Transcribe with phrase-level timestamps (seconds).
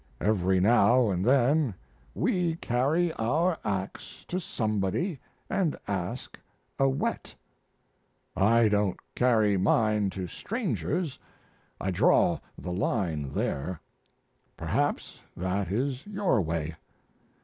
[0.19, 1.75] Every now and then
[2.15, 6.39] we carry our ax to somebody and ask
[6.79, 7.35] a whet.
[8.35, 11.19] I don't carry mine to strangers
[11.79, 13.79] I draw the line there;
[14.57, 16.77] perhaps that is your way.